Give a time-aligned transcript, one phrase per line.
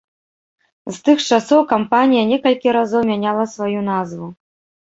[0.95, 4.27] З тых часоў кампанія некалькі разоў мяняла сваю назву.